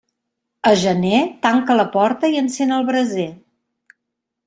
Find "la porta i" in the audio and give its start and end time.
1.81-2.43